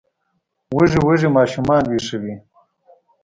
[0.75, 2.35] وږي وږي ماشومان ویښوي